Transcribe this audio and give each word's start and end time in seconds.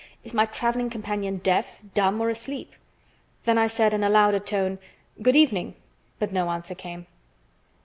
"Is 0.23 0.33
my 0.33 0.47
traveling 0.47 0.89
companion 0.89 1.37
deaf, 1.37 1.79
dumb, 1.93 2.19
or 2.21 2.29
asleep?" 2.29 2.73
Then 3.45 3.59
I 3.59 3.67
said 3.67 3.93
in 3.93 4.03
a 4.03 4.09
louder 4.09 4.39
tone: 4.39 4.79
"Good 5.21 5.35
evening," 5.35 5.75
but 6.17 6.33
no 6.33 6.49
answer 6.49 6.73
came. 6.73 7.05